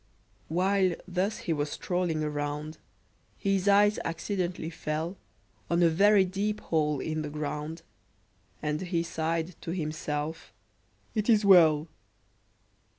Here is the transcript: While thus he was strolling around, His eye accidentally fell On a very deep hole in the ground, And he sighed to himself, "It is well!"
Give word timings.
While 0.47 0.95
thus 1.07 1.37
he 1.45 1.53
was 1.53 1.69
strolling 1.69 2.23
around, 2.23 2.79
His 3.37 3.67
eye 3.67 3.91
accidentally 4.03 4.71
fell 4.71 5.15
On 5.69 5.83
a 5.83 5.89
very 5.89 6.25
deep 6.25 6.59
hole 6.59 6.99
in 6.99 7.21
the 7.21 7.29
ground, 7.29 7.83
And 8.63 8.81
he 8.81 9.03
sighed 9.03 9.55
to 9.61 9.69
himself, 9.69 10.53
"It 11.13 11.29
is 11.29 11.45
well!" 11.45 11.87